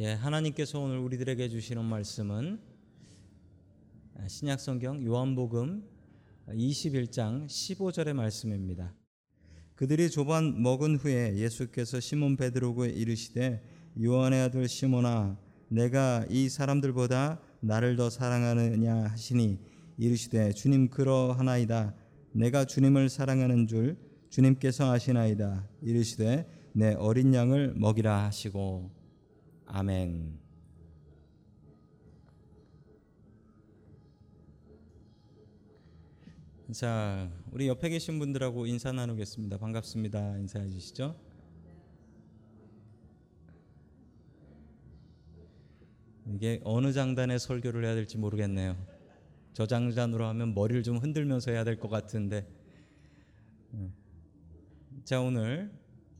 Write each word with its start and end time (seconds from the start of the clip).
예, 0.00 0.12
하나님께서 0.12 0.78
오늘 0.78 0.98
우리들에게 0.98 1.48
주시는 1.48 1.84
말씀은 1.84 2.60
신약 4.28 4.60
성경 4.60 5.04
요한복음 5.04 5.82
21장 6.50 7.46
15절의 7.48 8.12
말씀입니다. 8.12 8.94
그들이 9.74 10.08
조반 10.08 10.62
먹은 10.62 10.98
후에 10.98 11.34
예수께서 11.34 11.98
시몬 11.98 12.36
베드로에게 12.36 12.94
이르시되 12.94 13.60
요한의 14.00 14.42
아들 14.42 14.68
시몬아 14.68 15.36
내가 15.66 16.24
이 16.30 16.48
사람들보다 16.48 17.40
나를 17.58 17.96
더 17.96 18.08
사랑하느냐 18.08 19.08
하시니 19.08 19.58
이르시되 19.96 20.52
주님 20.52 20.90
그러하나이다. 20.90 21.96
내가 22.30 22.66
주님을 22.66 23.08
사랑하는 23.08 23.66
줄 23.66 23.96
주님께서 24.30 24.92
아시나이다. 24.92 25.68
이르시되 25.82 26.48
내 26.72 26.94
어린 26.94 27.34
양을 27.34 27.74
먹이라 27.74 28.26
하시고 28.26 28.96
아멘. 29.70 30.38
자, 36.72 37.30
우리 37.50 37.66
옆에 37.68 37.88
계신 37.88 38.18
분들하고 38.18 38.66
인사 38.66 38.92
나누겠습니다. 38.92 39.58
반갑습니다. 39.58 40.38
인사해 40.38 40.68
주시죠. 40.68 41.16
이게 46.34 46.60
어느 46.64 46.92
장단에 46.92 47.38
설교를 47.38 47.84
해야 47.84 47.94
될지 47.94 48.18
모르겠네요. 48.18 48.76
저 49.54 49.66
장단으로 49.66 50.26
하면 50.26 50.54
머리를 50.54 50.82
좀 50.82 50.98
흔들면서 50.98 51.50
해야 51.50 51.64
될 51.64 51.78
것 51.78 51.88
같은데. 51.88 52.46
자, 55.04 55.20
오늘 55.20 55.70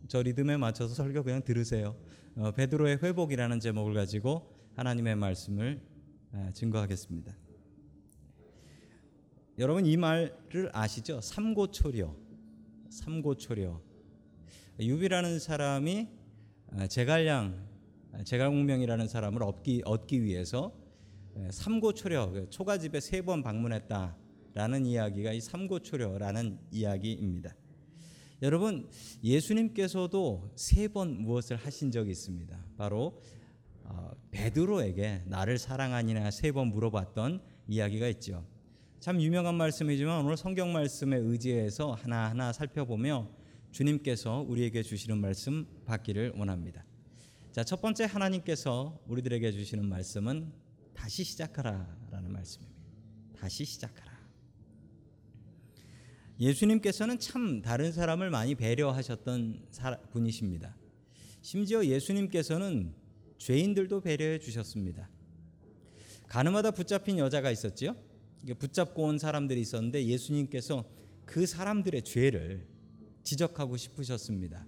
저 0.06 0.22
리듬에 0.22 0.56
맞춰서 0.56 0.94
설교 0.94 1.22
그냥 1.22 1.42
들으세요. 1.42 1.94
어, 2.38 2.52
베드로의 2.52 2.98
회복이라는 3.02 3.58
제목을 3.58 3.94
가지고 3.94 4.48
하나님의 4.76 5.16
말씀을 5.16 5.80
아, 6.30 6.52
증거하겠습니다. 6.52 7.36
여러분 9.58 9.84
이 9.86 9.96
말을 9.96 10.70
아시죠? 10.72 11.20
삼고초려. 11.20 12.14
삼고초려. 12.90 13.80
유비라는 14.78 15.40
사람이 15.40 16.06
아, 16.74 16.86
제갈량 16.86 17.66
아, 18.12 18.22
제갈공명이라는 18.22 19.08
사람을 19.08 19.42
얻기 19.42 19.82
얻기 19.84 20.22
위해서 20.22 20.72
삼고초려 21.50 22.30
그 22.30 22.50
초가집에 22.50 23.00
세 23.00 23.22
번 23.22 23.42
방문했다라는 23.42 24.86
이야기가 24.86 25.32
이 25.32 25.40
삼고초려라는 25.40 26.60
이야기입니다. 26.70 27.52
여러분 28.42 28.88
예수님께서도 29.22 30.52
세 30.54 30.88
번 30.88 31.22
무엇을 31.22 31.56
하신 31.56 31.90
적이 31.90 32.12
있습니다. 32.12 32.56
바로 32.76 33.20
어, 33.84 34.10
베드로에게 34.30 35.22
나를 35.26 35.58
사랑하니나 35.58 36.30
세번 36.30 36.68
물어봤던 36.68 37.40
이야기가 37.68 38.06
있죠. 38.08 38.46
참 39.00 39.20
유명한 39.20 39.54
말씀이지만 39.54 40.24
오늘 40.24 40.36
성경 40.36 40.72
말씀에 40.72 41.16
의지해서 41.16 41.92
하나하나 41.92 42.52
살펴보며 42.52 43.28
주님께서 43.70 44.44
우리에게 44.48 44.82
주시는 44.82 45.18
말씀 45.18 45.66
받기를 45.84 46.34
원합니다. 46.36 46.84
자, 47.52 47.64
첫 47.64 47.80
번째 47.80 48.04
하나님께서 48.04 49.00
우리들에게 49.06 49.52
주시는 49.52 49.84
말씀은 49.86 50.52
다시 50.94 51.24
시작하라라는 51.24 52.32
말씀입니다. 52.32 52.78
다시 53.36 53.64
시작하라. 53.64 54.07
예수님께서는 56.40 57.18
참 57.18 57.62
다른 57.62 57.90
사람을 57.92 58.30
많이 58.30 58.54
배려하셨던 58.54 59.66
분이십니다. 60.10 60.76
심지어 61.42 61.84
예수님께서는 61.84 62.94
죄인들도 63.38 64.00
배려해 64.00 64.38
주셨습니다. 64.38 65.08
가늠하다 66.28 66.72
붙잡힌 66.72 67.18
여자가 67.18 67.50
있었지요. 67.50 67.96
붙잡고 68.58 69.02
온 69.02 69.18
사람들이 69.18 69.60
있었는데 69.60 70.06
예수님께서 70.06 70.84
그 71.24 71.46
사람들의 71.46 72.02
죄를 72.02 72.66
지적하고 73.24 73.76
싶으셨습니다. 73.76 74.64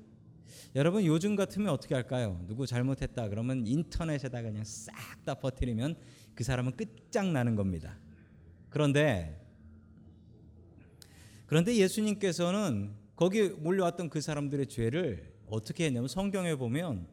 여러분 0.77 1.05
요즘 1.05 1.37
같으면 1.37 1.71
어떻게 1.71 1.95
할까요? 1.95 2.45
누구 2.47 2.67
잘못했다 2.67 3.29
그러면 3.29 3.67
인터넷에다 3.67 4.43
그냥 4.43 4.65
싹 4.65 4.95
다 5.25 5.35
퍼뜨리면 5.35 5.97
그 6.35 6.45
사람은 6.45 6.77
끝장나는 6.77 7.55
겁니다. 7.55 7.99
그런데 8.71 9.39
그런데 11.51 11.75
예수님께서는 11.75 12.95
거기 13.17 13.49
몰려왔던 13.49 14.09
그 14.09 14.21
사람들의 14.21 14.69
죄를 14.69 15.35
어떻게 15.49 15.87
했냐면 15.87 16.07
성경에 16.07 16.55
보면 16.55 17.09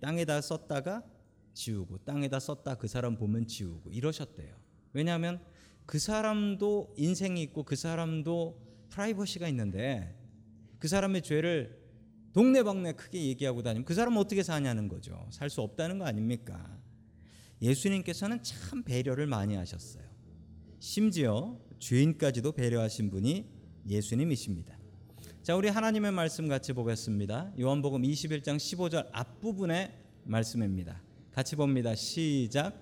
땅에다 0.00 0.40
썼다가 0.40 1.04
지우고 1.52 1.98
땅에다 1.98 2.40
썼다 2.40 2.76
그 2.76 2.88
사람 2.88 3.18
보면 3.18 3.46
지우고 3.46 3.92
이러셨대요. 3.92 4.56
왜냐하면 4.94 5.44
그 5.84 5.98
사람도 5.98 6.94
인생이 6.96 7.42
있고 7.42 7.64
그 7.64 7.76
사람도 7.76 8.58
프라이버시가 8.88 9.46
있는데 9.48 10.18
그 10.78 10.88
사람의 10.88 11.20
죄를 11.20 11.78
동네방네 12.32 12.94
크게 12.94 13.26
얘기하고 13.26 13.62
다니면 13.62 13.84
그 13.84 13.92
사람은 13.92 14.16
어떻게 14.16 14.42
사냐는 14.42 14.88
거죠. 14.88 15.28
살 15.30 15.50
수 15.50 15.60
없다는 15.60 15.98
거 15.98 16.06
아닙니까? 16.06 16.80
예수님께서는 17.60 18.42
참 18.42 18.82
배려를 18.84 19.26
많이 19.26 19.54
하셨어요. 19.54 20.04
심지어 20.78 21.60
죄인까지도 21.78 22.52
배려하신 22.52 23.10
분이 23.10 23.55
예수님이십니다. 23.88 24.76
자, 25.42 25.54
우리 25.54 25.68
하나님의 25.68 26.12
말씀 26.12 26.48
같이 26.48 26.72
보겠습니다. 26.72 27.52
요한복음 27.58 28.02
21장 28.02 28.56
15절 28.56 29.08
앞부분의 29.12 29.92
말씀입니다. 30.24 31.00
같이 31.32 31.54
봅니다. 31.54 31.94
시작. 31.94 32.80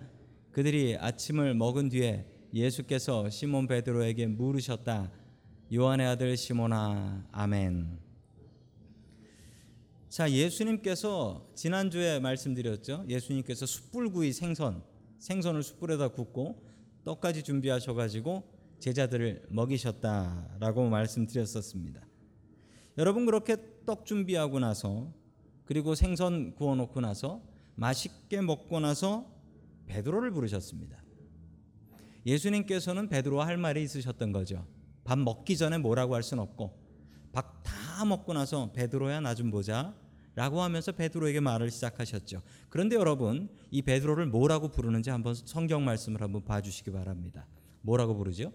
그들이 0.50 0.96
아침을 0.96 1.54
먹은 1.54 1.90
뒤에 1.90 2.24
예수께서 2.54 3.28
시몬 3.28 3.66
베드로에게 3.66 4.28
물으셨다. 4.28 5.10
요한의 5.74 6.06
아들 6.06 6.36
시몬아, 6.36 7.26
아멘. 7.32 7.98
자, 10.08 10.30
예수님께서 10.30 11.50
지난주에 11.56 12.20
말씀드렸죠. 12.20 13.04
예수님께서 13.08 13.66
숯불구이 13.66 14.32
생선, 14.32 14.84
생선을 15.18 15.62
숯불에다 15.64 16.08
굽고 16.08 16.62
떡까지 17.04 17.42
준비하셔 17.42 17.94
가지고 17.94 18.53
제자들을 18.84 19.46
먹이셨다라고 19.48 20.90
말씀드렸었습니다. 20.90 22.06
여러분 22.98 23.24
그렇게 23.24 23.56
떡 23.86 24.04
준비하고 24.04 24.58
나서 24.60 25.10
그리고 25.64 25.94
생선 25.94 26.54
구워 26.54 26.76
놓고 26.76 27.00
나서 27.00 27.40
맛있게 27.76 28.42
먹고 28.42 28.80
나서 28.80 29.26
베드로를 29.86 30.32
부르셨습니다. 30.32 31.02
예수님께서는 32.26 33.08
베드로와 33.08 33.46
할 33.46 33.56
말이 33.56 33.82
있으셨던 33.82 34.32
거죠. 34.32 34.66
밥 35.02 35.18
먹기 35.18 35.56
전에 35.56 35.78
뭐라고 35.78 36.14
할 36.14 36.22
수는 36.22 36.42
없고 36.42 36.78
밥 37.32 37.62
다 37.62 38.04
먹고 38.04 38.34
나서 38.34 38.70
베드로야 38.72 39.20
나 39.20 39.34
좀 39.34 39.50
보자 39.50 39.94
라고 40.34 40.60
하면서 40.60 40.92
베드로에게 40.92 41.40
말을 41.40 41.70
시작하셨죠. 41.70 42.42
그런데 42.68 42.96
여러분 42.96 43.48
이 43.70 43.80
베드로를 43.80 44.26
뭐라고 44.26 44.68
부르는지 44.68 45.08
한번 45.08 45.34
성경 45.34 45.84
말씀을 45.86 46.20
한번 46.20 46.44
봐주시기 46.44 46.90
바랍니다. 46.90 47.46
뭐라고 47.82 48.14
부르죠? 48.16 48.52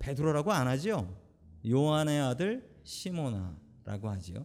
베드로라고 0.00 0.50
안 0.52 0.66
하죠. 0.66 1.16
요한의 1.68 2.20
아들 2.20 2.68
시모나라고 2.82 4.08
하지요. 4.08 4.44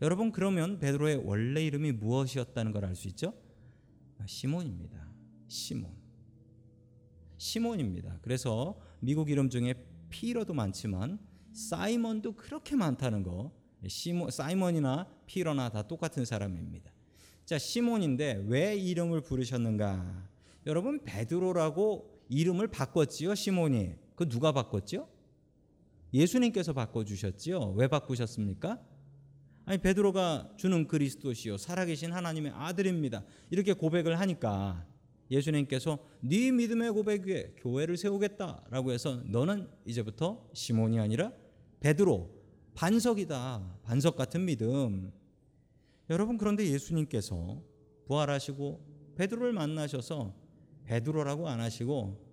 여러분 0.00 0.32
그러면 0.32 0.78
베드로의 0.80 1.22
원래 1.24 1.64
이름이 1.64 1.92
무엇이었다는 1.92 2.72
걸 2.72 2.84
알 2.84 2.96
수 2.96 3.06
있죠? 3.08 3.34
아, 4.18 4.26
시몬입니다. 4.26 4.98
시몬. 5.46 5.92
시몬입니다. 7.36 8.18
그래서 8.22 8.80
미국 9.00 9.30
이름 9.30 9.48
중에 9.50 9.74
피러도 10.10 10.54
많지만 10.54 11.18
사이먼도 11.52 12.34
그렇게 12.34 12.74
많다는 12.74 13.22
거. 13.22 13.52
시모, 13.86 14.30
사이먼이나 14.30 15.06
피러나 15.26 15.68
다 15.68 15.82
똑같은 15.82 16.24
사람입니다. 16.24 16.90
자, 17.44 17.58
시몬인데 17.58 18.44
왜 18.46 18.76
이름을 18.76 19.20
부르셨는가? 19.22 20.28
여러분 20.66 21.02
베드로라고 21.04 22.24
이름을 22.28 22.68
바꿨지요, 22.68 23.34
시몬이. 23.34 23.94
그 24.14 24.28
누가 24.28 24.52
바꿨죠? 24.52 25.08
예수님께서 26.14 26.72
바꿔 26.72 27.04
주셨지요. 27.04 27.72
왜 27.76 27.88
바꾸셨습니까? 27.88 28.80
아니 29.64 29.78
베드로가 29.78 30.54
주는 30.56 30.86
그리스도시요 30.86 31.56
살아계신 31.56 32.12
하나님의 32.12 32.52
아들입니다. 32.54 33.24
이렇게 33.50 33.72
고백을 33.72 34.18
하니까 34.20 34.86
예수님께서 35.30 35.98
네 36.20 36.50
믿음의 36.50 36.90
고백 36.90 37.26
위에 37.26 37.54
교회를 37.58 37.96
세우겠다라고 37.96 38.92
해서 38.92 39.22
너는 39.24 39.68
이제부터 39.86 40.48
시몬이 40.52 40.98
아니라 40.98 41.32
베드로 41.80 42.30
반석이다. 42.74 43.78
반석 43.82 44.16
같은 44.16 44.44
믿음. 44.44 45.12
여러분 46.10 46.36
그런데 46.36 46.66
예수님께서 46.66 47.62
부활하시고 48.06 49.14
베드로를 49.16 49.52
만나셔서 49.52 50.34
베드로라고 50.84 51.48
안 51.48 51.60
하시고 51.60 52.31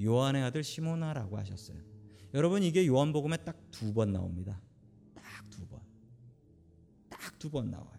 요한의 0.00 0.42
아들 0.42 0.62
시모나라고 0.62 1.38
하셨어요. 1.38 1.78
여러분 2.34 2.62
이게 2.62 2.86
요한복음에 2.86 3.38
딱 3.38 3.56
두 3.70 3.92
번 3.94 4.12
나옵니다. 4.12 4.60
딱 5.14 5.22
두 5.50 5.66
번. 5.66 5.80
딱 7.08 7.38
두 7.38 7.50
번 7.50 7.70
나와요. 7.70 7.90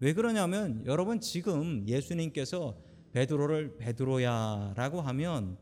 왜 0.00 0.12
그러냐면 0.14 0.82
여러분 0.86 1.20
지금 1.20 1.86
예수님께서 1.86 2.76
베드로를 3.12 3.76
베드로야라고 3.76 5.00
하면 5.00 5.58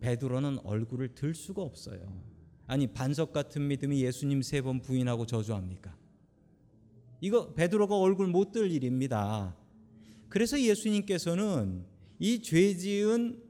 베드로는 0.00 0.58
얼굴을 0.64 1.14
들 1.14 1.34
수가 1.34 1.62
없어요. 1.62 2.22
아니 2.66 2.86
반석 2.86 3.32
같은 3.32 3.66
믿음이 3.66 4.00
예수님 4.02 4.42
세 4.42 4.60
번 4.62 4.80
부인하고 4.80 5.26
저주합니까? 5.26 5.96
이거 7.20 7.52
베드로가 7.54 7.96
얼굴 7.98 8.28
못 8.28 8.52
들 8.52 8.70
일입니다. 8.70 9.56
그래서 10.28 10.60
예수님께서는 10.60 11.84
이 12.20 12.40
죄지은 12.40 13.42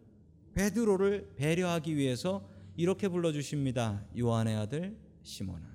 베드로를 0.55 1.33
배려하기 1.37 1.97
위해서 1.97 2.47
이렇게 2.77 3.09
불러 3.09 3.33
주십니다. 3.33 4.05
요한의 4.19 4.57
아들 4.57 4.97
시몬아. 5.23 5.69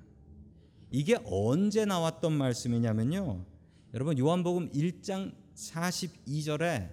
이게 0.91 1.17
언제 1.25 1.85
나왔던 1.85 2.33
말씀이냐면요. 2.33 3.45
여러분 3.93 4.17
요한복음 4.17 4.71
1장 4.71 5.33
42절에 5.55 6.89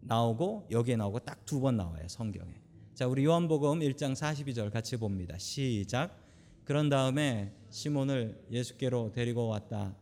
나오고 0.00 0.68
여기에 0.70 0.96
나오고 0.96 1.20
딱 1.20 1.44
두 1.44 1.60
번 1.60 1.76
나와요, 1.76 2.06
성경에. 2.08 2.52
자, 2.94 3.06
우리 3.06 3.24
요한복음 3.24 3.80
1장 3.80 4.14
42절 4.14 4.70
같이 4.72 4.96
봅니다. 4.96 5.36
시작. 5.38 6.18
그런 6.64 6.88
다음에 6.88 7.52
시몬을 7.70 8.46
예수께로 8.50 9.12
데리고 9.12 9.48
왔다. 9.48 9.94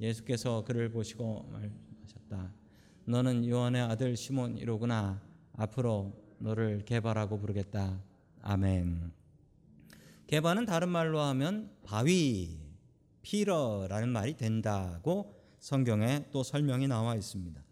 예수께서 0.00 0.64
그를 0.64 0.90
보시고 0.90 1.48
말하셨다. 1.50 2.54
너는 3.06 3.46
요한의 3.48 3.82
아들 3.82 4.16
시몬이로구나. 4.16 5.22
앞으로 5.54 6.12
너를 6.38 6.84
개발하고 6.84 7.38
부르겠다. 7.38 8.02
아멘. 8.42 9.12
개발은 10.26 10.66
다른 10.66 10.88
말로 10.88 11.20
하면 11.20 11.70
바위, 11.84 12.58
피러라는 13.22 14.08
말이 14.08 14.36
된다고 14.36 15.34
성경에 15.58 16.26
또 16.30 16.42
설명이 16.42 16.88
나와 16.88 17.16
있습니다. 17.16 17.62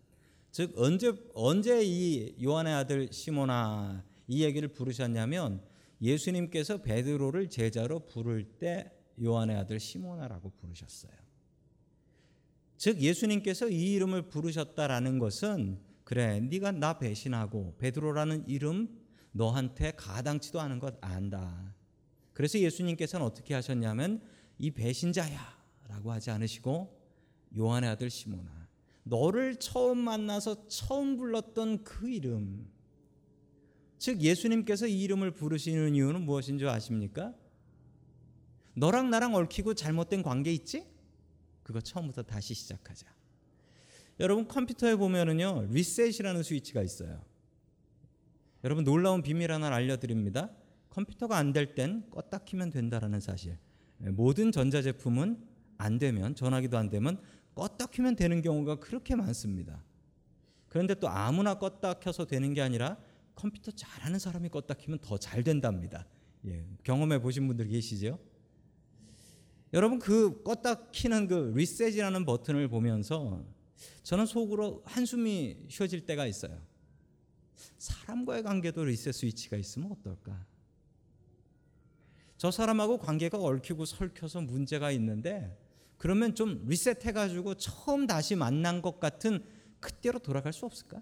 즉 0.50 0.72
언제 0.76 1.12
언제 1.34 1.82
이 1.84 2.34
요한의 2.42 2.74
아들 2.74 3.12
시몬아 3.12 4.04
이 4.28 4.44
얘기를 4.44 4.68
부르셨냐면 4.68 5.62
예수님께서 6.00 6.82
베드로를 6.82 7.50
제자로 7.50 8.06
부를 8.06 8.44
때 8.58 8.90
요한의 9.22 9.56
아들 9.56 9.80
시몬아라고 9.80 10.50
부르셨어요. 10.50 11.12
즉 12.76 13.00
예수님께서 13.00 13.68
이 13.68 13.94
이름을 13.94 14.28
부르셨다라는 14.28 15.18
것은 15.18 15.78
그래 16.04 16.40
네가 16.40 16.72
나 16.72 16.98
배신하고 16.98 17.76
베드로라는 17.78 18.48
이름 18.48 18.88
너한테 19.32 19.92
가당치도 19.92 20.60
않은 20.60 20.78
것 20.78 20.96
안다. 21.00 21.74
그래서 22.32 22.58
예수님께서는 22.58 23.24
어떻게 23.24 23.54
하셨냐면 23.54 24.22
이 24.58 24.70
배신자야라고 24.70 26.12
하지 26.12 26.30
않으시고 26.30 27.00
요한의 27.56 27.90
아들 27.90 28.10
시몬아 28.10 28.68
너를 29.04 29.56
처음 29.56 29.98
만나서 29.98 30.68
처음 30.68 31.16
불렀던 31.16 31.84
그 31.84 32.08
이름 32.08 32.68
즉 33.98 34.20
예수님께서 34.20 34.86
이 34.86 35.02
이름을 35.02 35.30
부르시는 35.30 35.94
이유는 35.94 36.22
무엇인 36.22 36.58
줄 36.58 36.68
아십니까? 36.68 37.34
너랑 38.74 39.10
나랑 39.10 39.34
얽히고 39.34 39.74
잘못된 39.74 40.22
관계 40.22 40.52
있지? 40.52 40.86
그거 41.62 41.80
처음부터 41.80 42.22
다시 42.22 42.52
시작하자. 42.52 43.13
여러분 44.20 44.46
컴퓨터에 44.46 44.96
보면은요 44.96 45.66
리셋이라는 45.70 46.42
스위치가 46.42 46.82
있어요. 46.82 47.22
여러분 48.62 48.84
놀라운 48.84 49.22
비밀 49.22 49.52
하나 49.52 49.68
알려드립니다. 49.74 50.50
컴퓨터가 50.90 51.36
안 51.36 51.52
될 51.52 51.74
땐 51.74 52.04
껐다 52.10 52.44
키면 52.44 52.70
된다라는 52.70 53.20
사실. 53.20 53.58
모든 53.98 54.52
전자제품은 54.52 55.44
안 55.78 55.98
되면 55.98 56.34
전화기도 56.34 56.78
안 56.78 56.88
되면 56.88 57.20
껐다 57.54 57.90
키면 57.90 58.16
되는 58.16 58.40
경우가 58.42 58.76
그렇게 58.76 59.14
많습니다. 59.16 59.82
그런데 60.68 60.94
또 60.94 61.08
아무나 61.08 61.58
껐다 61.58 62.00
켜서 62.00 62.24
되는 62.24 62.54
게 62.54 62.60
아니라 62.62 62.96
컴퓨터 63.34 63.70
잘하는 63.72 64.18
사람이 64.18 64.48
껐다 64.50 64.76
키면 64.78 65.00
더 65.00 65.18
잘 65.18 65.42
된답니다. 65.42 66.06
예, 66.46 66.64
경험해 66.84 67.20
보신 67.20 67.46
분들 67.48 67.68
계시죠? 67.68 68.18
여러분 69.72 69.98
그 69.98 70.42
껐다 70.44 70.92
키는 70.92 71.26
그 71.26 71.52
리셋이라는 71.56 72.24
버튼을 72.24 72.68
보면서 72.68 73.44
저는 74.02 74.26
속으로 74.26 74.82
한숨이 74.84 75.66
쉬어질 75.68 76.06
때가 76.06 76.26
있어요. 76.26 76.60
사람과의 77.78 78.42
관계도 78.42 78.84
리셋 78.84 79.14
스위치가 79.14 79.56
있으면 79.56 79.92
어떨까? 79.92 80.44
저 82.36 82.50
사람하고 82.50 82.98
관계가 82.98 83.38
얽히고 83.38 83.84
설켜서 83.84 84.40
문제가 84.40 84.90
있는데 84.92 85.58
그러면 85.96 86.34
좀 86.34 86.64
리셋해가지고 86.66 87.54
처음 87.54 88.06
다시 88.06 88.34
만난 88.34 88.82
것 88.82 89.00
같은 89.00 89.42
그때로 89.80 90.18
돌아갈 90.18 90.52
수 90.52 90.66
없을까? 90.66 91.00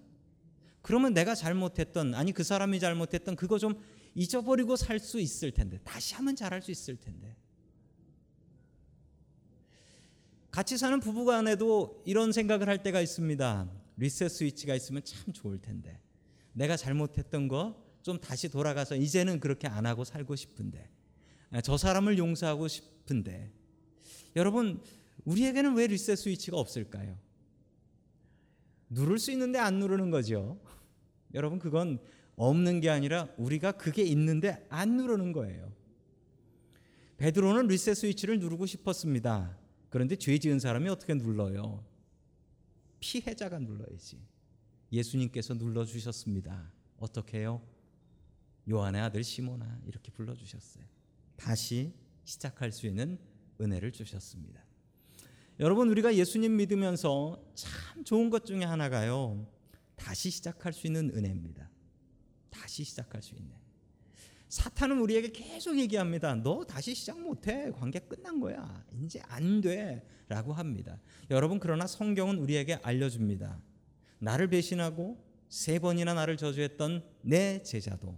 그러면 0.81 1.13
내가 1.13 1.33
잘못했던 1.35 2.13
아니 2.13 2.31
그 2.31 2.43
사람이 2.43 2.79
잘못했던 2.79 3.35
그거 3.35 3.57
좀 3.57 3.81
잊어버리고 4.15 4.75
살 4.75 4.99
수 4.99 5.19
있을 5.19 5.51
텐데 5.51 5.79
다시 5.83 6.13
하면 6.15 6.35
잘할 6.35 6.61
수 6.61 6.71
있을 6.71 6.97
텐데 6.97 7.35
같이 10.53 10.77
사는 10.77 10.99
부부 10.99 11.25
간에도 11.25 12.03
이런 12.05 12.31
생각을 12.31 12.69
할 12.69 12.83
때가 12.83 13.01
있습니다. 13.01 13.69
리셋 13.97 14.29
스위치가 14.29 14.75
있으면 14.75 15.03
참 15.03 15.33
좋을 15.33 15.59
텐데 15.59 15.99
내가 16.53 16.77
잘못했던 16.77 17.47
거 17.47 17.83
좀 18.03 18.19
다시 18.19 18.49
돌아가서 18.49 18.95
이제는 18.95 19.39
그렇게 19.39 19.67
안 19.67 19.85
하고 19.85 20.03
살고 20.03 20.35
싶은데 20.35 20.89
저 21.63 21.77
사람을 21.77 22.17
용서하고 22.17 22.67
싶은데 22.67 23.51
여러분 24.35 24.81
우리에게는 25.23 25.75
왜 25.75 25.87
리셋 25.87 26.17
스위치가 26.17 26.57
없을까요? 26.57 27.17
누를 28.89 29.17
수 29.17 29.31
있는데 29.31 29.57
안 29.57 29.79
누르는 29.79 30.11
거죠. 30.11 30.59
여러분 31.33 31.59
그건 31.59 31.99
없는 32.35 32.81
게 32.81 32.89
아니라 32.89 33.29
우리가 33.37 33.71
그게 33.71 34.03
있는데 34.03 34.65
안 34.69 34.97
누르는 34.97 35.31
거예요. 35.31 35.71
베드로는 37.17 37.67
리셋 37.67 37.95
스위치를 37.95 38.39
누르고 38.39 38.65
싶었습니다. 38.65 39.57
그런데 39.93 40.15
죄 40.15 40.39
지은 40.39 40.57
사람이 40.57 40.89
어떻게 40.89 41.13
눌러요? 41.13 41.85
피해자가 42.99 43.59
눌러야지. 43.59 44.19
예수님께서 44.91 45.53
눌러 45.53 45.85
주셨습니다. 45.85 46.73
어떻게 46.97 47.41
해요? 47.41 47.61
요한의 48.67 49.01
아들 49.01 49.23
시모나 49.23 49.79
이렇게 49.85 50.11
불러 50.11 50.33
주셨어요. 50.33 50.83
다시 51.35 51.93
시작할 52.23 52.71
수 52.71 52.87
있는 52.87 53.19
은혜를 53.61 53.91
주셨습니다. 53.91 54.63
여러분 55.59 55.91
우리가 55.91 56.15
예수님 56.15 56.57
믿으면서 56.57 57.45
참 57.53 58.03
좋은 58.03 58.31
것 58.31 58.47
중에 58.47 58.63
하나가요. 58.63 59.47
다시 59.95 60.31
시작할 60.31 60.73
수 60.73 60.87
있는 60.87 61.11
은혜입니다. 61.15 61.69
다시 62.49 62.83
시작할 62.83 63.21
수 63.21 63.35
있는. 63.35 63.62
사탄은 64.53 64.99
우리에게 64.99 65.31
계속 65.31 65.79
얘기합니다. 65.79 66.35
너 66.35 66.63
다시 66.63 66.93
시작 66.93 67.19
못해. 67.19 67.71
관계 67.71 67.97
끝난 67.97 68.39
거야. 68.39 68.85
이제 69.01 69.19
안 69.27 69.61
돼. 69.61 70.07
라고 70.27 70.53
합니다. 70.53 71.01
여러분, 71.31 71.59
그러나 71.59 71.87
성경은 71.87 72.37
우리에게 72.37 72.75
알려줍니다. 72.75 73.59
나를 74.19 74.49
배신하고 74.49 75.17
세 75.49 75.79
번이나 75.79 76.13
나를 76.13 76.37
저주했던 76.37 77.03
내 77.23 77.63
제자도 77.63 78.15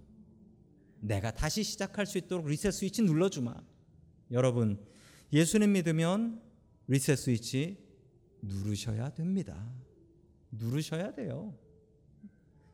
내가 1.00 1.32
다시 1.32 1.64
시작할 1.64 2.06
수 2.06 2.18
있도록 2.18 2.48
리셋 2.48 2.74
스위치 2.74 3.02
눌러주마. 3.02 3.56
여러분, 4.32 4.86
예수님 5.32 5.72
믿으면 5.72 6.42
리셋 6.88 7.18
스위치 7.18 7.78
누르셔야 8.42 9.12
됩니다. 9.12 9.72
누르셔야 10.52 11.14
돼요. 11.14 11.58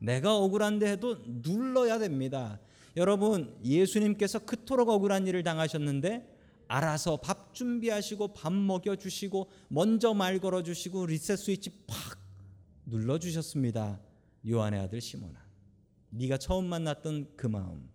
내가 0.00 0.36
억울한데 0.36 0.90
해도 0.90 1.22
눌러야 1.24 2.00
됩니다. 2.00 2.58
여러분, 2.96 3.58
예수님께서 3.64 4.40
그토록 4.40 4.88
억울한 4.88 5.26
일을 5.26 5.42
당하셨는데 5.42 6.32
알아서 6.68 7.18
밥 7.18 7.54
준비하시고 7.54 8.34
밥 8.34 8.52
먹여 8.52 8.96
주시고 8.96 9.50
먼저 9.68 10.14
말 10.14 10.38
걸어 10.38 10.62
주시고 10.62 11.06
리셋 11.06 11.38
스위치 11.38 11.70
팍 11.86 12.18
눌러 12.86 13.18
주셨습니다. 13.18 14.00
요한의 14.48 14.80
아들 14.80 15.00
시몬아. 15.00 15.38
네가 16.10 16.38
처음 16.38 16.66
만났던 16.66 17.36
그 17.36 17.46
마음, 17.46 17.88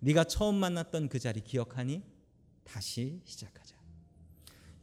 네가 0.00 0.24
처음 0.24 0.56
만났던 0.56 1.08
그 1.08 1.18
자리 1.18 1.40
기억하니? 1.40 2.02
다시 2.64 3.20
시작하자. 3.24 3.76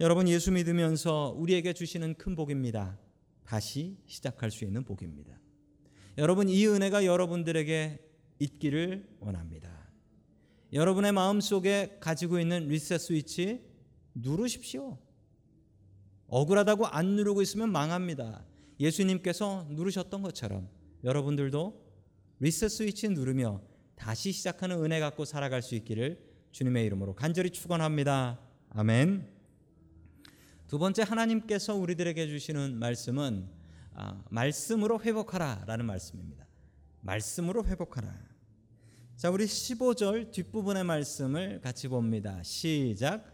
여러분 0.02 0.28
예수 0.30 0.52
믿으면서 0.52 1.34
우리에게 1.38 1.74
주시는 1.74 2.16
큰 2.16 2.36
복입니다. 2.36 2.98
다시 3.44 3.98
시작할 4.06 4.52
수 4.52 4.64
있는 4.64 4.84
복입니다. 4.84 5.38
여러분 6.18 6.48
이 6.50 6.66
은혜가 6.68 7.06
여러분들에게 7.06 8.09
있기를 8.40 9.18
원합니다. 9.20 9.70
여러분의 10.72 11.12
마음 11.12 11.42
속에 11.42 11.98
가지고 12.00 12.40
있는 12.40 12.68
리셋 12.68 13.00
스위치 13.00 13.64
누르십시오. 14.14 14.98
억울하다고 16.28 16.88
안 16.88 17.16
누르고 17.16 17.42
있으면 17.42 17.72
망합니다. 17.72 18.46
예수님께서 18.80 19.68
누르셨던 19.70 20.22
것처럼 20.22 20.70
여러분들도 21.04 21.90
리셋 22.40 22.70
스위치 22.70 23.10
누르며 23.10 23.62
다시 23.96 24.32
시작하는 24.32 24.84
은혜 24.84 25.00
갖고 25.00 25.26
살아갈 25.26 25.62
수 25.62 25.76
있기를 25.76 26.24
주님의 26.52 26.86
이름으로 26.86 27.16
간절히 27.16 27.50
축원합니다. 27.50 28.40
아멘. 28.70 29.28
두 30.68 30.78
번째 30.78 31.02
하나님께서 31.02 31.76
우리들에게 31.76 32.28
주시는 32.28 32.78
말씀은 32.78 33.50
아, 33.96 34.24
말씀으로 34.30 35.02
회복하라라는 35.02 35.86
말씀입니다. 35.86 36.46
말씀으로 37.02 37.66
회복하라. 37.66 38.29
자, 39.20 39.30
우리 39.30 39.44
15절 39.44 40.32
뒷부분의 40.32 40.86
말씀을 40.86 41.60
같이 41.60 41.90
봅니다. 41.90 42.42
시작. 42.42 43.26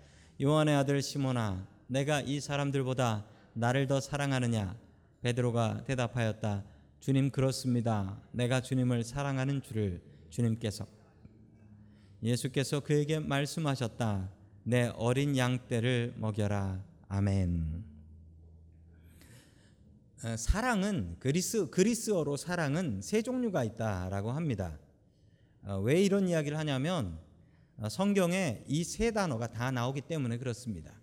요한의 0.41 0.73
아들 0.73 0.99
시몬아, 0.99 1.63
내가 1.85 2.21
이 2.21 2.39
사람들보다 2.39 3.23
나를 3.53 3.85
더 3.85 3.99
사랑하느냐? 3.99 4.75
베드로가 5.21 5.83
대답하였다. 5.85 6.63
주님 6.99 7.29
그렇습니다. 7.29 8.19
내가 8.31 8.61
주님을 8.61 9.03
사랑하는 9.03 9.61
줄을 9.61 10.01
주님께서 10.31 10.87
예수께서 12.23 12.79
그에게 12.79 13.19
말씀하셨다. 13.19 14.31
내 14.63 14.91
어린 14.95 15.37
양 15.37 15.67
떼를 15.67 16.15
먹여라. 16.17 16.83
아멘. 17.09 17.83
어, 20.23 20.35
사랑은 20.35 21.17
그리스 21.19 21.69
그리스어로 21.69 22.37
사랑은 22.37 23.01
세 23.03 23.21
종류가 23.21 23.63
있다라고 23.63 24.31
합니다. 24.31 24.79
어, 25.65 25.79
왜 25.79 26.01
이런 26.01 26.27
이야기를 26.27 26.57
하냐면 26.57 27.19
어, 27.77 27.89
성경에 27.89 28.63
이 28.67 28.83
세 28.83 29.11
단어가 29.11 29.47
다 29.47 29.71
나오기 29.71 30.01
때문에 30.01 30.37
그렇습니다. 30.37 30.93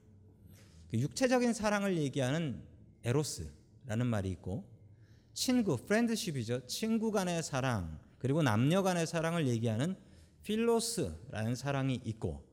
그 0.90 0.98
육체적인 0.98 1.52
사랑을 1.52 1.98
얘기하는 1.98 2.62
에로스라는 3.04 4.06
말이 4.06 4.30
있고 4.30 4.64
친구 5.34 5.76
friendship이죠. 5.76 6.66
친구 6.66 7.10
간의 7.10 7.42
사랑 7.42 7.98
그리고 8.18 8.42
남녀 8.42 8.82
간의 8.82 9.06
사랑을 9.06 9.48
얘기하는 9.48 9.96
필로스라는 10.44 11.56
사랑이 11.56 12.00
있고 12.04 12.44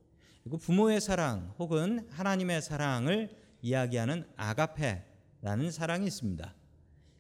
그리고 0.44 0.58
부모의 0.58 1.02
사랑 1.02 1.54
혹은 1.60 2.08
하나님의 2.10 2.62
사랑을 2.62 3.38
이야기하는 3.62 4.26
아가페라는 4.36 5.70
사랑이 5.72 6.08
있습니다. 6.08 6.56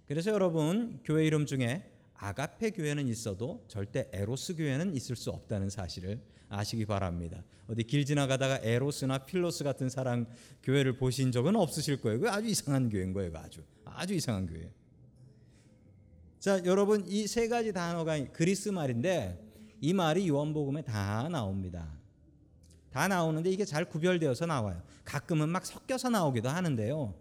그래서 0.07 0.31
여러분 0.31 0.99
교회 1.03 1.25
이름 1.27 1.45
중에 1.45 1.83
아가페 2.19 2.71
교회는 2.71 3.07
있어도 3.07 3.63
절대 3.69 4.09
에로스 4.11 4.55
교회는 4.57 4.93
있을 4.95 5.15
수 5.15 5.29
없다는 5.29 5.69
사실을 5.69 6.21
아시기 6.49 6.85
바랍니다. 6.85 7.43
어디 7.67 7.83
길 7.83 8.05
지나가다가 8.05 8.59
에로스나 8.61 9.19
필로스 9.19 9.63
같은 9.63 9.89
사랑 9.89 10.25
교회를 10.63 10.97
보신 10.97 11.31
적은 11.31 11.55
없으실 11.55 12.01
거예요. 12.01 12.19
그 12.19 12.29
아주 12.29 12.47
이상한 12.47 12.89
교회인 12.89 13.13
거예요. 13.13 13.31
아주 13.35 13.63
아주 13.85 14.13
이상한 14.13 14.47
교회. 14.47 14.69
자, 16.39 16.63
여러분 16.65 17.05
이 17.07 17.27
세 17.27 17.47
가지 17.47 17.71
단어가 17.71 18.21
그리스 18.33 18.69
말인데 18.69 19.39
이 19.79 19.93
말이 19.93 20.27
요한복음에 20.27 20.81
다 20.81 21.29
나옵니다. 21.29 21.87
다 22.91 23.07
나오는데 23.07 23.49
이게 23.49 23.63
잘 23.63 23.85
구별되어서 23.85 24.45
나와요. 24.45 24.81
가끔은 25.05 25.47
막 25.47 25.65
섞여서 25.65 26.09
나오기도 26.09 26.49
하는데요. 26.49 27.13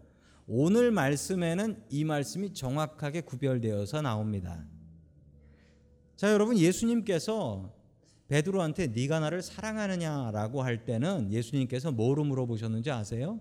오늘 0.47 0.91
말씀에는 0.91 1.83
이 1.89 2.03
말씀이 2.03 2.53
정확하게 2.53 3.21
구별되어서 3.21 4.01
나옵니다. 4.01 4.65
자, 6.19 6.33
여러분 6.33 6.57
예수님께서 6.57 7.73
베드로한테 8.27 8.87
네가 8.87 9.21
나를 9.21 9.41
사랑하느냐라고 9.41 10.61
할 10.61 10.83
때는 10.83 11.31
예수님께서 11.31 11.93
뭐로 11.93 12.25
물어보셨는지 12.25 12.91
아세요? 12.91 13.39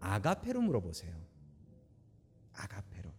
아가페로 0.00 0.62
물어보세요. 0.62 1.14
아가페로. 2.54 3.10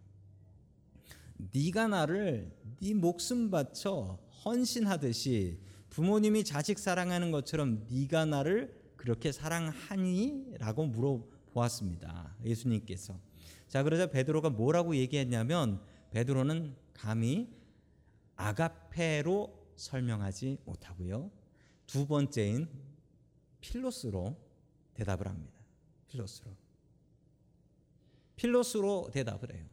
네가 1.54 1.86
나를 1.86 2.50
네 2.80 2.92
목숨 2.92 3.52
바쳐 3.52 4.18
헌신하듯이 4.44 5.60
부모님이 5.88 6.42
자식 6.42 6.80
사랑하는 6.80 7.30
것처럼 7.30 7.86
네가 7.88 8.24
나를 8.24 8.76
그렇게 8.96 9.30
사랑하니?라고 9.30 10.86
물어보았습니다. 10.86 12.34
예수님께서. 12.44 13.16
자, 13.68 13.84
그러자 13.84 14.08
베드로가 14.08 14.50
뭐라고 14.50 14.96
얘기했냐면 14.96 15.80
베드로는 16.10 16.74
감히 16.94 17.61
아가페로 18.36 19.72
설명하지 19.76 20.58
못하고요. 20.64 21.30
두 21.86 22.06
번째인 22.06 22.68
필로스로 23.60 24.36
대답을 24.94 25.28
합니다. 25.28 25.60
필로스로. 26.08 26.50
필로스로 28.36 29.10
대답을 29.12 29.54
해요. 29.54 29.66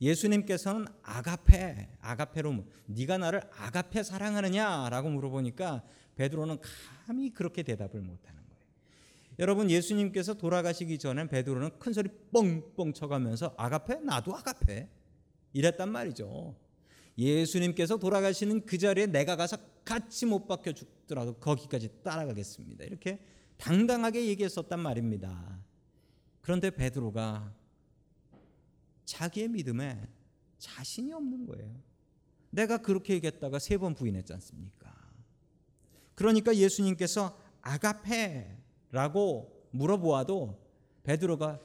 예수님께서는 0.00 0.86
아가페, 1.02 1.88
아가페로 2.00 2.64
네가 2.86 3.18
나를 3.18 3.42
아가페 3.52 4.02
사랑하느냐라고 4.02 5.08
물어보니까 5.08 5.82
베드로는 6.16 6.58
감히 7.06 7.30
그렇게 7.30 7.62
대답을 7.62 8.00
못 8.00 8.18
하는 8.28 8.42
거예요. 8.48 8.64
여러분 9.38 9.70
예수님께서 9.70 10.34
돌아가시기 10.34 10.98
전에 10.98 11.26
베드로는 11.28 11.78
큰 11.78 11.92
소리 11.92 12.10
뻥뻥 12.32 12.92
쳐가면서 12.92 13.54
아가페 13.56 14.00
나도 14.00 14.34
아가페 14.36 14.88
이랬단 15.52 15.90
말이죠. 15.90 16.54
예수님께서 17.18 17.96
돌아가시는 17.96 18.66
그 18.66 18.78
자리에 18.78 19.06
내가 19.06 19.36
가서 19.36 19.56
같이 19.84 20.26
못 20.26 20.46
박혀 20.46 20.72
죽더라도 20.72 21.34
거기까지 21.34 21.88
따라가겠습니다. 22.02 22.84
이렇게 22.84 23.20
당당하게 23.56 24.26
얘기했었단 24.26 24.78
말입니다. 24.80 25.58
그런데 26.42 26.70
베드로가 26.70 27.54
자기의 29.04 29.48
믿음에 29.48 30.08
자신이 30.58 31.12
없는 31.12 31.46
거예요. 31.46 31.74
내가 32.50 32.78
그렇게 32.78 33.14
얘기했다가 33.14 33.58
세 33.58 33.78
번 33.78 33.94
부인했지 33.94 34.32
않습니까? 34.34 34.94
그러니까 36.14 36.54
예수님께서 36.56 37.38
아가페라고 37.60 38.56
물어보아도 39.70 40.58
베드로가 41.02 41.60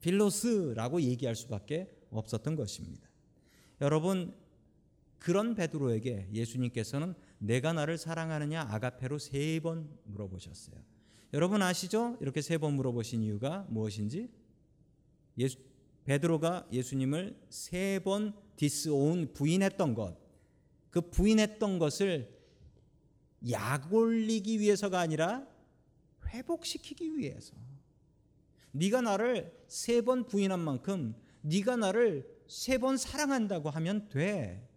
필로스라고 0.00 1.00
얘기할 1.02 1.34
수밖에 1.34 1.90
없었던 2.10 2.56
것입니다. 2.56 3.08
여러분 3.80 4.34
그런 5.18 5.54
베드로에게 5.54 6.28
예수님께서는 6.32 7.14
내가 7.38 7.72
나를 7.72 7.98
사랑하느냐 7.98 8.62
아가페로 8.70 9.18
세 9.18 9.60
번 9.60 9.88
물어보셨어요. 10.04 10.76
여러분 11.34 11.60
아시죠? 11.62 12.16
이렇게 12.20 12.40
세 12.40 12.58
번 12.58 12.74
물어보신 12.74 13.22
이유가 13.22 13.66
무엇인지? 13.68 14.30
예수, 15.38 15.58
베드로가 16.04 16.68
예수님을 16.72 17.38
세 17.50 18.00
번 18.02 18.34
디스온 18.56 19.32
부인했던 19.34 19.94
것, 19.94 20.16
그 20.90 21.00
부인했던 21.10 21.78
것을 21.78 22.36
약 23.50 23.92
올리기 23.92 24.58
위해서가 24.58 24.98
아니라 24.98 25.46
회복시키기 26.26 27.16
위해서. 27.18 27.54
네가 28.72 29.00
나를 29.02 29.52
세 29.68 30.00
번 30.02 30.26
부인한 30.26 30.60
만큼 30.60 31.14
네가 31.42 31.76
나를 31.76 32.26
세 32.48 32.78
번 32.78 32.96
사랑한다고 32.96 33.70
하면 33.70 34.08
돼. 34.08 34.67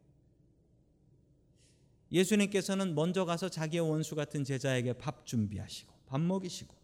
예수님께서는 2.12 2.96
먼저 2.96 3.26
가서 3.26 3.50
자기의 3.50 3.88
원수 3.88 4.16
같은 4.16 4.44
제자에게 4.44 4.94
밥 4.94 5.26
준비하시고 5.26 5.94
밥 6.08 6.20
먹이시고 6.20 6.76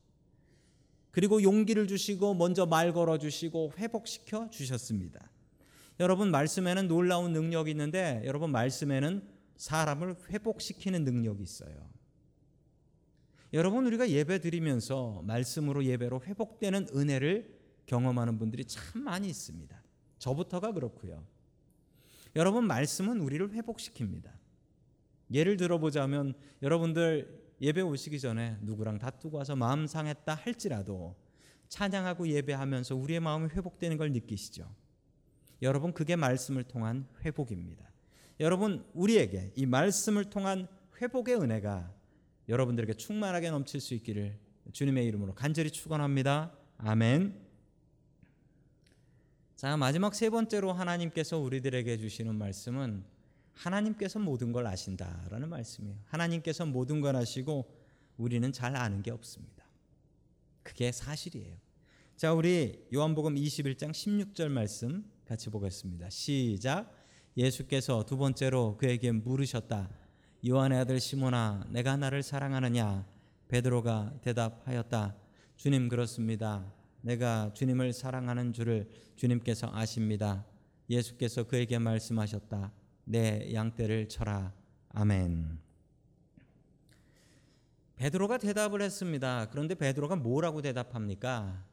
그리고 1.12 1.42
용기를 1.42 1.88
주시고 1.88 2.36
먼저 2.36 2.66
말 2.66 2.94
걸어 2.94 3.18
주시고 3.18 3.74
회복시켜 3.78 4.50
주셨습니다. 4.50 5.32
여러분 6.00 6.30
말씀에는 6.30 6.88
놀라운 6.88 7.34
능력이 7.34 7.72
있는데 7.72 8.22
여러분 8.26 8.52
말씀에는 8.52 9.28
사람을 9.56 10.16
회복시키는 10.30 11.04
능력이 11.04 11.42
있어요. 11.42 11.90
여러분 13.54 13.86
우리가 13.88 14.10
예배 14.10 14.40
드리면서 14.40 15.24
말씀으로 15.26 15.86
예배로 15.86 16.22
회복되는 16.24 16.90
은혜를 16.94 17.58
경험하는 17.88 18.38
분들이 18.38 18.66
참 18.66 19.04
많이 19.04 19.28
있습니다. 19.30 19.82
저부터가 20.20 20.74
그렇고요. 20.74 21.26
여러분 22.36 22.68
말씀은 22.68 23.20
우리를 23.22 23.50
회복시킵니다. 23.50 24.30
예를 25.32 25.58
들어보자면 25.58 26.34
여러분들 26.62 27.48
예배 27.62 27.82
오시기 27.82 28.20
전에 28.20 28.58
누구랑 28.62 29.00
다투고 29.00 29.38
와서 29.38 29.56
마음 29.56 29.88
상했다 29.88 30.36
할지라도 30.36 31.16
찬양하고 31.70 32.28
예배하면서 32.28 32.96
우리의 32.96 33.20
마음이 33.20 33.50
회복되는 33.50 33.98
걸 33.98 34.12
느끼시죠. 34.12 34.70
여러분 35.62 35.94
그게 35.94 36.16
말씀을 36.16 36.64
통한 36.64 37.08
회복입니다. 37.26 37.92
여러분 38.40 38.86
우리에게 38.94 39.52
이 39.56 39.66
말씀을 39.66 40.26
통한 40.26 40.68
회복의 41.02 41.36
은혜가 41.36 41.94
여러분들에게 42.48 42.94
충만하게 42.94 43.50
넘칠 43.50 43.82
수 43.82 43.94
있기를 43.96 44.38
주님의 44.72 45.06
이름으로 45.08 45.34
간절히 45.34 45.72
축원합니다. 45.72 46.54
아멘. 46.78 47.48
자, 49.56 49.76
마지막 49.76 50.14
세 50.14 50.30
번째로 50.30 50.72
하나님께서 50.72 51.40
우리들에게 51.40 51.98
주시는 51.98 52.36
말씀은 52.36 53.04
하나님께서 53.58 54.20
모든 54.20 54.52
걸 54.52 54.68
아신다라는 54.68 55.50
말씀이에요. 55.50 55.98
하나님께서 56.06 56.66
모든 56.66 57.02
걸 57.02 57.16
아시고 57.16 57.70
우리는 58.18 58.52
잘 58.52 58.76
아는 58.76 59.02
게 59.02 59.12
없습니다. 59.12 59.66
그게 60.64 60.92
사실이에요. 60.92 61.56
자, 62.16 62.34
우리 62.34 62.88
요한복음 62.94 63.36
21장 63.36 63.92
16절 63.92 64.50
말씀 64.50 65.06
같이 65.26 65.50
보겠습니다. 65.50 66.10
시작. 66.10 66.92
예수께서 67.36 68.04
두 68.04 68.18
번째로 68.18 68.78
그에게 68.78 69.12
물으셨다. 69.12 69.90
요한의 70.48 70.80
아들 70.80 71.00
시몬아, 71.00 71.68
내가 71.70 71.98
나를 71.98 72.24
사랑하느냐? 72.24 73.08
베드로가 73.48 74.20
대답하였다. 74.22 75.16
주님 75.56 75.88
그렇습니다. 75.90 76.72
내가 77.02 77.52
주님을 77.54 77.94
사랑하는 77.94 78.54
줄을 78.54 78.90
주님께서 79.16 79.70
아십니다. 79.74 80.46
예수께서 80.90 81.44
그에게 81.44 81.80
말씀하셨다. 81.80 82.72
내 83.10 83.54
양떼를 83.54 84.10
쳐라. 84.10 84.54
아멘. 84.90 85.60
베드로가 87.96 88.38
대답을 88.38 88.82
했습니다. 88.82 89.48
그런데 89.50 89.76
베드로가 89.76 90.18
뭐라고 90.18 90.62
대답합니까? 90.62 91.64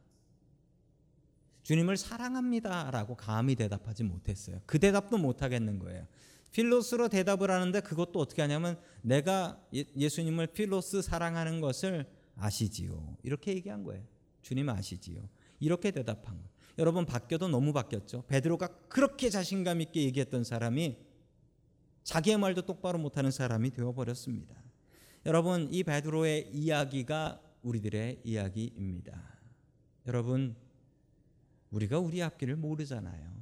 주님을 1.64 1.96
사랑합니다라고 1.96 3.16
감히 3.16 3.56
대답하지 3.56 4.04
못했어요. 4.04 4.60
그 4.64 4.78
대답도 4.78 5.18
못 5.18 5.42
하겠는 5.42 5.80
거예요. 5.80 6.06
필로스로 6.52 7.08
대답을 7.08 7.50
하는데 7.50 7.80
그것도 7.80 8.20
어떻게 8.20 8.40
하냐면 8.42 8.78
내가 9.02 9.60
예- 9.74 9.84
예수님을 9.96 10.48
필로스 10.48 11.02
사랑하는 11.02 11.60
것을 11.60 12.06
아시지요. 12.36 13.16
이렇게 13.24 13.54
얘기한 13.54 13.82
거예요. 13.82 14.04
주님 14.42 14.68
아시지요. 14.68 15.28
이렇게 15.58 15.90
대답한 15.90 16.36
거예요. 16.36 16.48
여러분 16.78 17.06
바뀌어도 17.06 17.48
너무 17.48 17.72
바뀌었죠. 17.72 18.22
베드로가 18.28 18.68
그렇게 18.88 19.30
자신감 19.30 19.80
있게 19.80 20.02
얘기했던 20.04 20.44
사람이 20.44 20.96
자기의 22.04 22.38
말도 22.38 22.62
똑바로 22.62 22.98
못하는 22.98 23.30
사람이 23.30 23.70
되어버렸습니다. 23.70 24.54
여러분 25.26 25.68
이 25.72 25.82
베드로의 25.82 26.50
이야기가 26.52 27.40
우리들의 27.62 28.20
이야기입니다. 28.24 29.20
여러분 30.06 30.54
우리가 31.70 31.98
우리 31.98 32.22
앞길을 32.22 32.56
모르잖아요. 32.56 33.34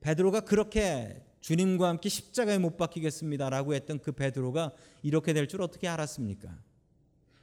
베드로가 0.00 0.40
그렇게 0.40 1.24
주님과 1.40 1.88
함께 1.88 2.08
십자가에 2.08 2.58
못 2.58 2.76
박히겠습니다라고 2.76 3.74
했던 3.74 3.98
그 4.00 4.12
베드로가 4.12 4.72
이렇게 5.02 5.32
될 5.32 5.48
줄 5.48 5.62
어떻게 5.62 5.88
알았습니까? 5.88 6.56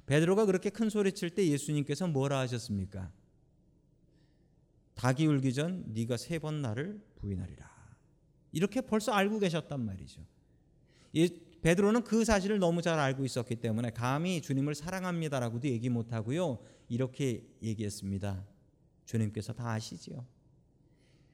베드로가 0.06 0.46
그렇게 0.46 0.70
큰 0.70 0.90
소리 0.90 1.12
칠 1.14 1.30
때 1.30 1.46
예수님께서 1.48 2.08
뭐라 2.08 2.40
하셨습니까? 2.40 3.12
닭이 4.96 5.26
울기 5.26 5.54
전 5.54 5.84
네가 5.88 6.18
세 6.18 6.40
번 6.40 6.62
나를 6.62 7.02
부인하리라. 7.16 7.73
이렇게 8.54 8.80
벌써 8.80 9.12
알고 9.12 9.40
계셨단 9.40 9.84
말이죠. 9.84 10.26
이 11.12 11.42
베드로는 11.62 12.04
그 12.04 12.24
사실을 12.24 12.60
너무 12.60 12.82
잘 12.82 13.00
알고 13.00 13.26
있었기 13.26 13.56
때문에 13.58 13.92
감히 13.92 14.42
주님을 14.42 14.76
사랑합니다라고도 14.76 15.68
얘기 15.68 15.90
못 15.90 16.14
하고요. 16.14 16.60
이렇게 16.88 17.46
얘기했습니다. 17.62 18.46
주님께서 19.06 19.54
다 19.54 19.72
아시지요. 19.72 20.26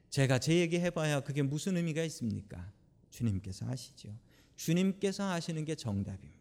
제가 0.09 0.39
제 0.39 0.55
얘기 0.55 0.79
해봐야 0.79 1.19
그게 1.21 1.41
무슨 1.41 1.77
의미가 1.77 2.03
있습니까? 2.03 2.71
주님께서 3.09 3.67
아시죠. 3.67 4.15
주님께서 4.55 5.29
아시는 5.31 5.65
게 5.65 5.75
정답입니다. 5.75 6.39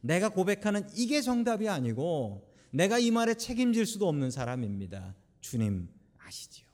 내가 0.00 0.28
고백하는 0.28 0.86
이게 0.94 1.20
정답이 1.20 1.68
아니고 1.68 2.52
내가 2.70 2.98
이 2.98 3.10
말에 3.10 3.34
책임질 3.34 3.86
수도 3.86 4.08
없는 4.08 4.30
사람입니다. 4.30 5.14
주님 5.40 5.88
아시지요. 6.18 6.66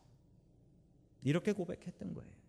이렇게 1.23 1.53
고백했던 1.53 2.15
거예요. 2.15 2.41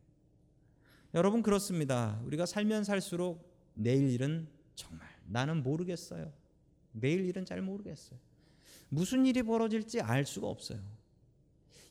여러분 1.13 1.41
그렇습니다. 1.43 2.21
우리가 2.25 2.45
살면 2.45 2.83
살수록 2.83 3.49
내일 3.73 4.09
일은 4.09 4.47
정말 4.75 5.07
나는 5.25 5.63
모르겠어요. 5.63 6.31
내일 6.93 7.25
일은 7.25 7.45
잘 7.45 7.61
모르겠어요. 7.61 8.19
무슨 8.89 9.25
일이 9.25 9.43
벌어질지 9.43 10.01
알 10.01 10.25
수가 10.25 10.47
없어요. 10.47 10.79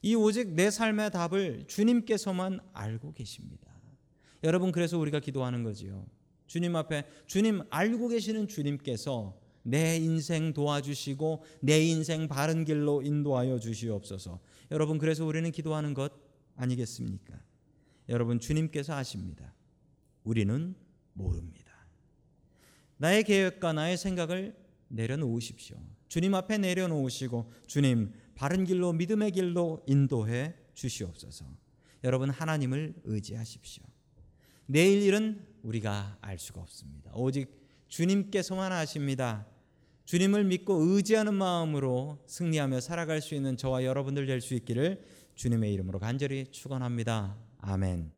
이 0.02 0.14
오직 0.14 0.52
내 0.54 0.70
삶의 0.70 1.10
답을 1.10 1.64
주님께서만 1.66 2.60
알고 2.72 3.12
계십니다. 3.12 3.70
여러분 4.42 4.72
그래서 4.72 4.98
우리가 4.98 5.20
기도하는 5.20 5.62
거지요. 5.62 6.06
주님 6.46 6.74
앞에 6.76 7.04
주님 7.26 7.62
알고 7.70 8.08
계시는 8.08 8.48
주님께서 8.48 9.38
내 9.62 9.96
인생 9.96 10.54
도와주시고 10.54 11.44
내 11.60 11.82
인생 11.84 12.26
바른 12.28 12.64
길로 12.64 13.02
인도하여 13.02 13.58
주시옵소서. 13.58 14.40
여러분 14.70 14.98
그래서 14.98 15.26
우리는 15.26 15.50
기도하는 15.52 15.92
것 15.92 16.12
아니겠습니까? 16.56 17.38
여러분 18.10 18.40
주님께서 18.40 18.94
아십니다. 18.94 19.54
우리는 20.24 20.74
모릅니다. 21.14 21.70
나의 22.98 23.24
계획과 23.24 23.72
나의 23.72 23.96
생각을 23.96 24.54
내려놓으십시오. 24.88 25.78
주님 26.08 26.34
앞에 26.34 26.58
내려놓으시고 26.58 27.50
주님 27.66 28.12
바른 28.34 28.64
길로 28.64 28.92
믿음의 28.92 29.30
길로 29.30 29.82
인도해 29.86 30.54
주시옵소서. 30.74 31.46
여러분 32.02 32.30
하나님을 32.30 32.94
의지하십시오. 33.04 33.84
내일 34.66 35.02
일은 35.02 35.46
우리가 35.62 36.18
알 36.20 36.38
수가 36.38 36.60
없습니다. 36.60 37.12
오직 37.14 37.48
주님께서만 37.88 38.72
아십니다. 38.72 39.46
주님을 40.04 40.44
믿고 40.44 40.74
의지하는 40.74 41.34
마음으로 41.34 42.24
승리하며 42.26 42.80
살아갈 42.80 43.20
수 43.20 43.34
있는 43.34 43.56
저와 43.56 43.84
여러분들 43.84 44.26
될 44.26 44.40
수 44.40 44.54
있기를 44.54 45.04
주님의 45.36 45.72
이름으로 45.74 46.00
간절히 46.00 46.46
축원합니다. 46.50 47.49
아멘. 47.62 48.12